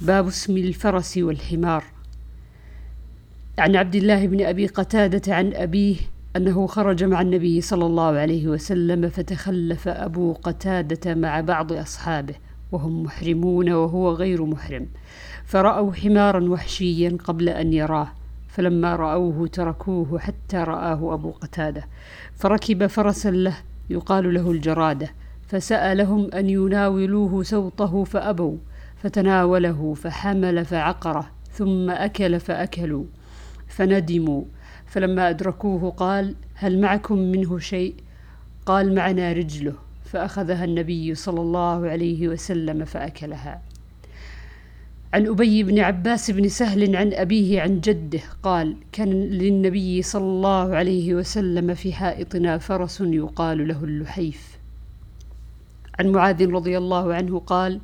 باب 0.00 0.26
اسم 0.26 0.56
الفرس 0.56 1.18
والحمار. 1.18 1.84
عن 3.58 3.76
عبد 3.76 3.94
الله 3.94 4.26
بن 4.26 4.44
أبي 4.44 4.66
قتادة 4.66 5.34
عن 5.34 5.54
أبيه 5.54 5.96
أنه 6.36 6.66
خرج 6.66 7.04
مع 7.04 7.20
النبي 7.20 7.60
صلى 7.60 7.86
الله 7.86 8.18
عليه 8.18 8.48
وسلم 8.48 9.08
فتخلف 9.08 9.88
أبو 9.88 10.32
قتادة 10.32 11.14
مع 11.14 11.40
بعض 11.40 11.72
أصحابه 11.72 12.34
وهم 12.72 13.02
محرمون 13.02 13.72
وهو 13.72 14.12
غير 14.12 14.44
محرم. 14.44 14.86
فرأوا 15.44 15.92
حمارا 15.92 16.50
وحشيا 16.50 17.18
قبل 17.24 17.48
أن 17.48 17.72
يراه 17.72 18.08
فلما 18.48 18.96
رأوه 18.96 19.46
تركوه 19.46 20.18
حتى 20.18 20.56
رآه 20.56 21.14
أبو 21.14 21.30
قتادة. 21.30 21.84
فركب 22.36 22.86
فرسا 22.86 23.30
له 23.30 23.56
يقال 23.90 24.34
له 24.34 24.50
الجرادة 24.50 25.10
فسألهم 25.48 26.30
أن 26.34 26.50
يناولوه 26.50 27.42
سوطه 27.42 28.04
فأبوا. 28.04 28.56
فتناوله 29.04 29.94
فحمل 29.94 30.64
فعقره 30.64 31.30
ثم 31.52 31.90
أكل 31.90 32.40
فأكلوا 32.40 33.04
فندموا. 33.68 34.44
فلما 34.86 35.30
أدركوه 35.30 35.90
قال 35.90 36.34
هل 36.54 36.80
معكم 36.80 37.18
منه 37.18 37.58
شيء؟ 37.58 37.94
قال 38.66 38.94
معنا 38.94 39.32
رجله. 39.32 39.74
فأخذها 40.04 40.64
النبي 40.64 41.14
صلى 41.14 41.40
الله 41.40 41.88
عليه 41.88 42.28
وسلم 42.28 42.84
فأكلها. 42.84 43.62
عن 45.14 45.26
أبي 45.26 45.62
بن 45.62 45.78
عباس 45.78 46.30
بن 46.30 46.48
سهل 46.48 46.96
عن 46.96 47.12
أبيه 47.12 47.60
عن 47.60 47.80
جده 47.80 48.20
قال 48.42 48.76
كان 48.92 49.10
للنبي 49.10 50.02
صلى 50.02 50.22
الله 50.24 50.74
عليه 50.74 51.14
وسلم 51.14 51.74
في 51.74 51.92
حائطنا 51.92 52.58
فرس 52.58 53.00
يقال 53.00 53.68
له 53.68 53.84
اللحيف. 53.84 54.58
عن 55.98 56.08
معاذ 56.08 56.50
رضي 56.50 56.78
الله 56.78 57.14
عنه 57.14 57.38
قال 57.38 57.80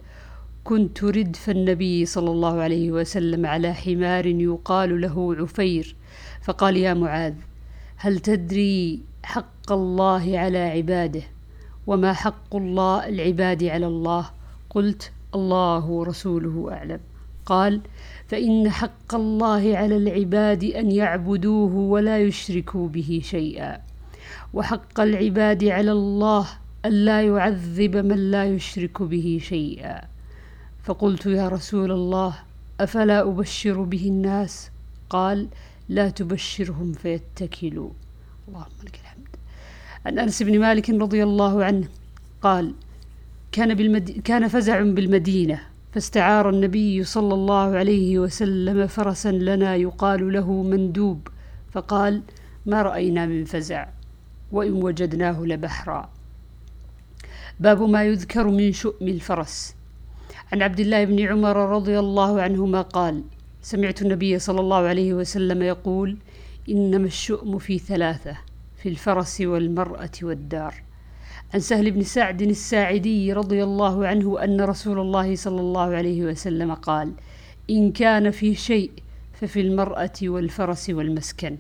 كنت 0.65 1.05
ردف 1.05 1.51
النبي 1.51 2.07
صلى 2.07 2.31
الله 2.31 2.61
عليه 2.61 2.93
وسلم 2.93 3.47
على 3.47 3.75
حمار 3.75 4.27
يقال 4.27 5.01
له 5.01 5.37
عفير. 5.39 5.97
فقال 6.43 6.77
يا 6.77 6.95
معاذ 6.95 7.35
هل 7.97 8.19
تدري 8.19 9.01
حق 9.23 9.73
الله 9.73 10.39
على 10.39 10.59
عباده؟ 10.59 11.23
وما 11.87 12.13
حق 12.13 12.57
الله 12.57 13.09
العباد 13.09 13.65
على 13.65 13.87
الله؟ 13.87 14.31
قلت 14.71 15.13
الله 15.35 15.87
ورسوله 15.87 16.69
أعلم. 16.73 17.01
قال 17.47 17.81
فإن 18.29 18.71
حق 18.71 19.15
الله 19.15 19.77
على 19.77 19.97
العباد 19.97 20.65
أن 20.65 20.91
يعبدوه 20.91 21.75
ولا 21.75 22.19
يشركوا 22.19 22.89
به 22.89 23.21
شيئا. 23.25 23.81
وحق 24.55 25.01
العباد 25.01 25.65
على 25.65 25.93
الله 25.93 26.47
الا 26.85 27.23
يعذب 27.23 27.97
من 27.97 28.31
لا 28.31 28.45
يشرك 28.45 29.03
به 29.03 29.39
شيئا. 29.43 30.01
فقلت 30.85 31.27
يا 31.27 31.49
رسول 31.49 31.93
الله 31.93 32.39
أفلا 32.81 33.21
أبشر 33.23 33.83
به 33.83 34.07
الناس؟ 34.07 34.71
قال 35.11 35.49
لا 35.89 36.11
تبشرهم 36.11 36.93
فيتكلوا. 36.93 37.91
اللهم 38.49 38.79
لك 38.85 39.01
الحمد. 39.03 39.29
عن 40.07 40.19
أنس 40.19 40.43
بن 40.43 40.61
مالك 40.61 40.91
رضي 40.91 41.23
الله 41.23 41.65
عنه 41.65 41.89
قال 42.43 42.75
كان 43.53 43.75
بالمد... 43.75 44.11
كان 44.11 44.49
فزع 44.49 44.81
بالمدينة 44.81 45.61
فاستعار 45.93 46.51
النبي 46.51 47.05
صلى 47.05 47.35
الله 47.35 47.77
عليه 47.77 48.19
وسلم 48.19 48.87
فرسا 48.87 49.33
لنا 49.33 49.77
يقال 49.77 50.33
له 50.33 50.63
مندوب 50.63 51.29
فقال 51.73 52.23
ما 52.67 52.83
رأينا 52.83 53.27
من 53.27 53.45
فزع 53.45 53.89
وإن 54.53 54.73
وجدناه 54.73 55.43
لبحرا. 55.45 56.11
باب 57.61 57.83
ما 57.83 58.05
يذكر 58.05 58.47
من 58.47 58.73
شؤم 58.73 59.09
الفرس. 59.09 59.75
عن 60.53 60.63
عبد 60.63 60.81
الله 60.81 61.05
بن 61.05 61.21
عمر 61.21 61.57
رضي 61.57 61.99
الله 61.99 62.43
عنهما 62.43 62.83
قال 62.83 63.23
سمعت 63.63 64.03
النبي 64.03 64.39
صلى 64.39 64.61
الله 64.61 64.77
عليه 64.77 65.15
وسلم 65.15 65.63
يقول 65.63 66.17
إنما 66.69 67.07
الشؤم 67.07 67.59
في 67.59 67.79
ثلاثة 67.79 68.37
في 68.77 68.89
الفرس 68.89 69.41
والمرأة 69.41 70.11
والدار. 70.23 70.75
عن 71.55 71.61
سهل 71.61 71.91
بن 71.91 72.03
سعد 72.03 72.43
الساعدي 72.43 73.33
رضي 73.33 73.65
الله 73.65 74.07
عنه 74.07 74.45
أن 74.45 74.61
رسول 74.61 75.01
الله 75.01 75.37
صلى 75.37 75.61
الله 75.61 75.95
عليه 75.95 76.23
وسلم 76.25 76.75
قال 76.75 77.13
إن 77.71 77.93
كان 77.93 78.31
في 78.31 78.55
شيء 78.55 78.91
ففي 79.33 79.61
المرأة 79.61 80.19
والفرس 80.23 80.91
والمسكن. 80.91 81.59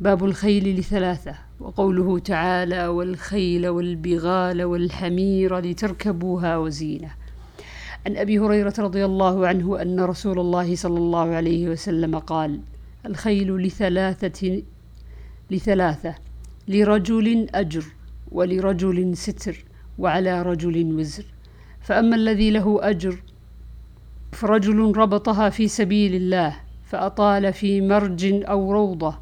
باب 0.00 0.24
الخيل 0.24 0.78
لثلاثة 0.78 1.34
وقوله 1.60 2.18
تعالى 2.18 2.86
والخيل 2.86 3.68
والبغال 3.68 4.64
والحمير 4.64 5.58
لتركبوها 5.58 6.56
وزينة. 6.56 7.23
عن 8.06 8.16
أبي 8.16 8.38
هريرة 8.38 8.74
رضي 8.78 9.04
الله 9.04 9.46
عنه 9.46 9.82
أن 9.82 10.00
رسول 10.00 10.38
الله 10.38 10.76
صلى 10.76 10.98
الله 10.98 11.34
عليه 11.34 11.68
وسلم 11.68 12.18
قال 12.18 12.60
الخيل 13.06 13.56
لثلاثة 13.56 14.62
لثلاثة 15.50 16.14
لرجل 16.68 17.48
أجر 17.54 17.84
ولرجل 18.32 19.16
ستر 19.16 19.64
وعلى 19.98 20.42
رجل 20.42 20.94
وزر. 20.94 21.24
فأما 21.80 22.16
الذي 22.16 22.50
له 22.50 22.78
أجر 22.90 23.22
فرجل 24.32 24.96
ربطها 24.96 25.48
في 25.50 25.68
سبيل 25.68 26.14
الله 26.14 26.56
فأطال 26.84 27.52
في 27.52 27.80
مرج 27.80 28.44
أو 28.44 28.72
روضة 28.72 29.18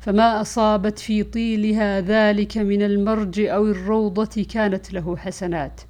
فما 0.00 0.40
أصابت 0.40 0.98
في 0.98 1.22
طيلها 1.22 2.00
ذلك 2.00 2.58
من 2.58 2.82
المرج 2.82 3.40
أو 3.40 3.66
الروضة 3.66 4.46
كانت 4.50 4.92
له 4.92 5.16
حسنات. 5.16 5.80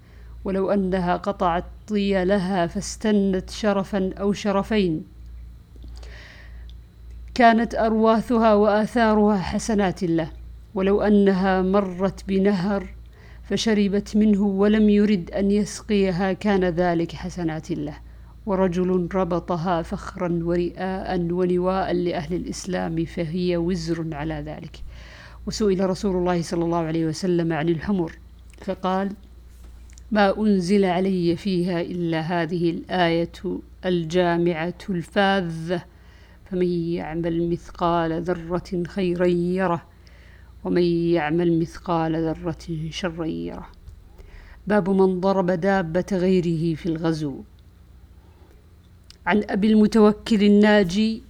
ولو 0.47 0.71
أنها 0.71 1.17
قطعت 1.17 1.65
طيلها 1.89 2.67
فاستنت 2.67 3.51
شرفا 3.51 4.11
أو 4.21 4.33
شرفين. 4.33 5.05
كانت 7.34 7.75
أرواثها 7.75 8.55
وآثارها 8.55 9.39
حسنات 9.39 10.03
له 10.03 10.31
ولو 10.75 11.03
أنها 11.03 11.62
مرت 11.62 12.29
بنهر 12.29 12.87
فشربت 13.43 14.17
منه 14.17 14.43
ولم 14.43 14.89
يرد 14.89 15.31
أن 15.31 15.51
يسقيها 15.51 16.33
كان 16.33 16.65
ذلك 16.65 17.12
حسنات 17.12 17.71
له. 17.71 17.97
ورجل 18.47 19.09
ربطها 19.15 19.83
فخرا 19.83 20.41
ورئاء 20.43 21.21
ونواء 21.21 21.93
لأهل 21.93 22.35
الإسلام 22.35 23.05
فهي 23.05 23.56
وزر 23.56 24.15
على 24.15 24.35
ذلك. 24.35 24.77
وسئل 25.47 25.91
رسول 25.91 26.17
الله 26.17 26.43
صلى 26.43 26.65
الله 26.65 26.79
عليه 26.79 27.06
وسلم 27.06 27.53
عن 27.53 27.69
الحمر 27.69 28.12
فقال 28.65 29.12
ما 30.11 30.39
أنزل 30.39 30.84
علي 30.84 31.37
فيها 31.37 31.81
إلا 31.81 32.21
هذه 32.21 32.71
الآية 32.71 33.61
الجامعة 33.84 34.78
الفاذة 34.91 35.84
فمن 36.50 36.67
يعمل 36.69 37.50
مثقال 37.50 38.22
ذرة 38.22 38.83
خيرا 38.87 39.27
يره 39.27 39.83
ومن 40.65 40.83
يعمل 40.83 41.61
مثقال 41.61 42.17
ذرة 42.17 42.91
شرا 42.91 43.25
يره. 43.27 43.67
باب 44.67 44.91
من 44.91 45.21
ضرب 45.21 45.50
دابة 45.50 46.06
غيره 46.12 46.75
في 46.75 46.87
الغزو. 46.87 47.43
عن 49.27 49.43
أبي 49.50 49.73
المتوكل 49.73 50.43
الناجي 50.44 51.23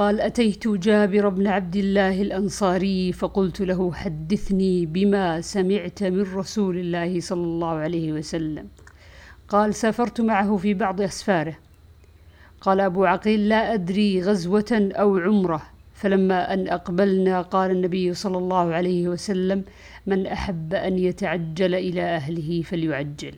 قال 0.00 0.20
أتيت 0.20 0.68
جابر 0.68 1.28
بن 1.28 1.46
عبد 1.46 1.76
الله 1.76 2.22
الأنصاري 2.22 3.12
فقلت 3.12 3.60
له 3.60 3.92
حدثني 3.92 4.86
بما 4.86 5.40
سمعت 5.40 6.02
من 6.02 6.34
رسول 6.34 6.78
الله 6.78 7.20
صلى 7.20 7.44
الله 7.44 7.68
عليه 7.68 8.12
وسلم. 8.12 8.68
قال 9.48 9.74
سافرت 9.74 10.20
معه 10.20 10.56
في 10.56 10.74
بعض 10.74 11.00
أسفاره. 11.00 11.56
قال 12.60 12.80
أبو 12.80 13.04
عقيل 13.04 13.48
لا 13.48 13.74
أدري 13.74 14.22
غزوة 14.22 14.90
أو 14.92 15.18
عمرة. 15.18 15.62
فلما 15.94 16.54
أن 16.54 16.68
أقبلنا 16.68 17.42
قال 17.42 17.70
النبي 17.70 18.14
صلى 18.14 18.38
الله 18.38 18.74
عليه 18.74 19.08
وسلم 19.08 19.64
من 20.06 20.26
أحب 20.26 20.74
أن 20.74 20.98
يتعجل 20.98 21.74
إلى 21.74 22.02
أهله 22.02 22.62
فليعجل. 22.62 23.34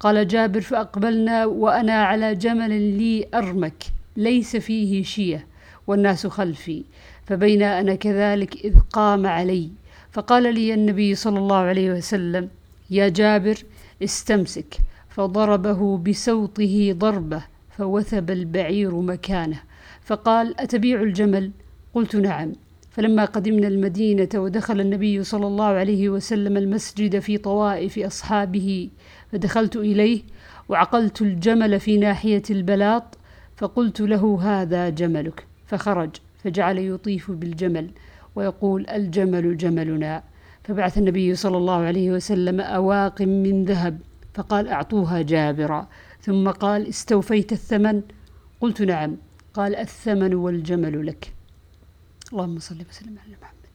قال 0.00 0.28
جابر 0.28 0.60
فأقبلنا 0.60 1.46
وأنا 1.46 2.04
على 2.04 2.34
جمل 2.34 2.98
لي 2.98 3.26
أرمك 3.34 3.84
ليس 4.16 4.56
فيه 4.56 5.02
شية. 5.02 5.57
والناس 5.88 6.26
خلفي 6.26 6.84
فبين 7.26 7.62
أنا 7.62 7.94
كذلك 7.94 8.64
إذ 8.64 8.74
قام 8.92 9.26
علي 9.26 9.68
فقال 10.12 10.54
لي 10.54 10.74
النبي 10.74 11.14
صلى 11.14 11.38
الله 11.38 11.56
عليه 11.56 11.90
وسلم 11.90 12.48
يا 12.90 13.08
جابر 13.08 13.58
استمسك. 14.02 14.78
فضربه 15.08 15.98
بسوطه 15.98 16.92
ضربة 16.92 17.42
فوثب 17.78 18.30
البعير 18.30 18.94
مكانه. 18.94 19.60
فقال 20.04 20.60
أتبيع 20.60 21.02
الجمل؟ 21.02 21.50
قلت 21.94 22.16
نعم. 22.16 22.52
فلما 22.90 23.24
قدمنا 23.24 23.68
المدينة 23.68 24.28
ودخل 24.34 24.80
النبي 24.80 25.24
صلى 25.24 25.46
الله 25.46 25.64
عليه 25.64 26.08
وسلم 26.08 26.56
المسجد 26.56 27.18
في 27.18 27.38
طوائف 27.38 27.98
أصحابه 27.98 28.88
فدخلت 29.32 29.76
إليه 29.76 30.22
وعقلت 30.68 31.22
الجمل 31.22 31.80
في 31.80 31.96
ناحية 31.96 32.42
البلاط 32.50 33.18
فقلت 33.56 34.00
له 34.00 34.38
هذا 34.42 34.88
جملك. 34.88 35.47
فخرج 35.68 36.10
فجعل 36.44 36.78
يطيف 36.78 37.30
بالجمل 37.30 37.90
ويقول 38.36 38.86
الجمل 38.90 39.56
جملنا. 39.56 40.22
فبعث 40.64 40.98
النبي 40.98 41.34
صلى 41.34 41.56
الله 41.56 41.80
عليه 41.80 42.10
وسلم 42.10 42.60
أواق 42.60 43.22
من 43.22 43.64
ذهب 43.64 44.00
فقال 44.34 44.68
أعطوها 44.68 45.22
جابرا. 45.22 45.88
ثم 46.20 46.50
قال 46.50 46.88
استوفيت 46.88 47.52
الثمن؟ 47.52 48.02
قلت 48.60 48.82
نعم. 48.82 49.16
قال 49.54 49.76
الثمن 49.76 50.34
والجمل 50.34 51.06
لك. 51.06 51.32
اللهم 52.32 52.58
صل 52.58 52.76
وسلم 52.90 53.16
على 53.26 53.36
محمد. 53.42 53.74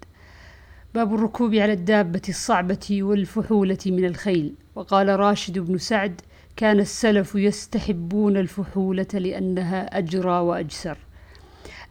باب 0.95 1.15
الركوب 1.15 1.55
على 1.55 1.73
الدابة 1.73 2.21
الصعبة 2.29 3.03
والفحولة 3.03 3.77
من 3.85 4.05
الخيل. 4.05 4.53
وقال 4.75 5.19
راشد 5.19 5.59
بن 5.59 5.77
سعد 5.77 6.21
كان 6.55 6.79
السلف 6.79 7.35
يستحبون 7.35 8.37
الفحولة 8.37 9.07
لأنها 9.13 9.97
أجرى 9.97 10.39
وأجسر. 10.39 10.97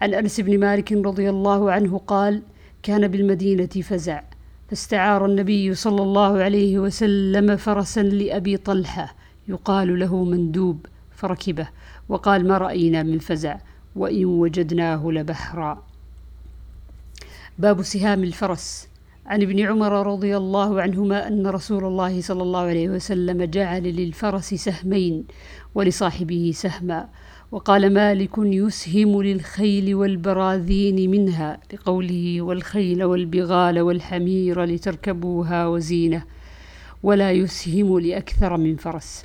عن 0.02 0.14
أنس 0.14 0.40
بن 0.40 0.60
مالك 0.60 0.93
رضي 0.93 1.31
الله 1.31 1.72
عنه 1.72 1.99
قال 1.99 2.43
كان 2.82 3.08
بالمدينة 3.08 3.66
فزع 3.66 4.22
فاستعار 4.69 5.26
النبي 5.26 5.75
صلى 5.75 6.02
الله 6.02 6.43
عليه 6.43 6.78
وسلم 6.78 7.56
فرسا 7.56 8.02
لأبي 8.02 8.56
طلحة 8.56 9.14
يقال 9.49 9.99
له 9.99 10.25
مندوب 10.25 10.87
فركبه 11.10 11.69
وقال 12.08 12.49
ما 12.49 12.58
رأينا 12.58 13.02
من 13.02 13.19
فزع 13.19 13.56
وإن 13.96 14.25
وجدناه 14.25 15.10
لبحرا. 15.10 15.82
باب 17.58 17.82
سهام 17.82 18.22
الفرس. 18.25 18.88
عن 19.26 19.43
ابن 19.43 19.60
عمر 19.60 20.06
رضي 20.06 20.37
الله 20.37 20.82
عنهما 20.82 21.28
أن 21.28 21.46
رسول 21.46 21.84
الله 21.84 22.20
صلى 22.20 22.43
الله 22.43 22.60
عليه 22.60 22.88
وسلم 22.88 23.44
جعل 23.44 23.82
للفرس 23.82 24.55
سهمين 24.55 25.25
ولصاحبه 25.75 26.52
سهما 26.55 27.08
وقال 27.52 27.94
مالك 27.94 28.31
يسهم 28.38 29.22
للخيل 29.22 29.94
والبراذين 29.94 31.10
منها 31.10 31.60
لقوله 31.72 32.43
والخيل 32.43 33.04
والبغال 33.04 33.81
والحمير 33.81 34.64
لتركبوها 34.64 35.66
وزينة 35.66 36.25
ولا 37.02 37.32
يسهم 37.32 37.99
لأكثر 37.99 38.56
من 38.56 38.76
فرس. 38.76 39.25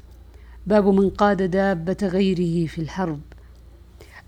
باب 0.67 0.87
من 0.87 1.09
قاد 1.09 1.51
دابة 1.51 1.97
غيره 2.03 2.67
في 2.67 2.81
الحرب. 2.81 3.19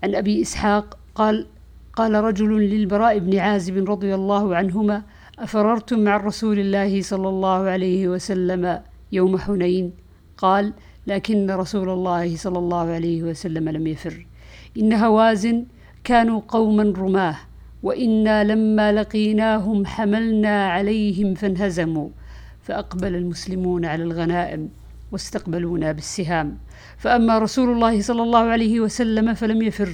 عن 0.02 0.14
أبي 0.14 0.42
إسحاق 0.42 0.98
قال 1.14 1.46
قال 1.92 2.14
رجل 2.14 2.60
للبراء 2.60 3.18
بن 3.18 3.38
عازب 3.38 3.90
رضي 3.90 4.14
الله 4.14 4.56
عنهما 4.56 5.02
أفررتم 5.38 6.00
مع 6.00 6.16
رسول 6.16 6.58
الله 6.58 7.02
صلى 7.02 7.28
الله 7.28 7.58
عليه 7.68 8.08
وسلم 8.08 8.82
يوم 9.12 9.38
حنين؟ 9.38 9.92
قال 10.36 10.72
لكن 11.10 11.50
رسول 11.50 11.88
الله 11.90 12.36
صلى 12.36 12.58
الله 12.58 12.86
عليه 12.96 13.22
وسلم 13.22 13.68
لم 13.68 13.86
يفر. 13.86 14.26
إن 14.78 14.92
هوازن 14.92 15.64
كانوا 16.04 16.40
قوما 16.48 16.94
رماه 16.96 17.36
وإنا 17.82 18.44
لما 18.44 18.92
لقيناهم 18.92 19.86
حملنا 19.86 20.66
عليهم 20.70 21.34
فانهزموا 21.34 22.08
فأقبل 22.62 23.14
المسلمون 23.14 23.84
على 23.84 24.02
الغنائم 24.02 24.68
واستقبلونا 25.12 25.92
بالسهام. 25.92 26.58
فأما 26.98 27.38
رسول 27.38 27.72
الله 27.72 28.00
صلى 28.00 28.22
الله 28.22 28.44
عليه 28.54 28.80
وسلم 28.80 29.34
فلم 29.34 29.62
يفر. 29.62 29.90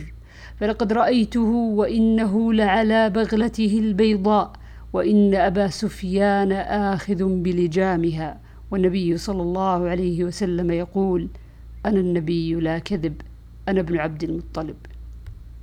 فلقد 0.60 0.92
رأيته 0.92 1.50
وإنه 1.80 2.52
لعلى 2.52 3.10
بغلته 3.10 3.78
البيضاء 3.78 4.52
وإن 4.92 5.34
أبا 5.34 5.66
سفيان 5.68 6.52
آخذ 6.92 7.24
بلجامها. 7.24 8.45
والنبي 8.70 9.16
صلى 9.16 9.42
الله 9.42 9.88
عليه 9.88 10.24
وسلم 10.24 10.70
يقول 10.70 11.28
أنا 11.86 12.00
النبي 12.00 12.54
لا 12.54 12.78
كذب 12.78 13.20
أنا 13.68 13.80
ابن 13.80 13.98
عبد 13.98 14.24
المطلب. 14.24 14.76